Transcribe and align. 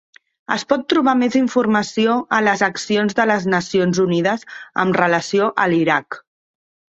Es 0.53 0.63
pot 0.71 0.85
trobar 0.93 1.13
mes 1.17 1.35
informació 1.39 2.15
a 2.37 2.39
les 2.47 2.63
accions 2.69 3.17
de 3.19 3.27
les 3.33 3.45
Nacions 3.57 4.01
Unides 4.07 4.47
amb 4.85 4.99
relació 5.03 5.51
a 5.67 5.71
l'Iraq. 5.75 6.21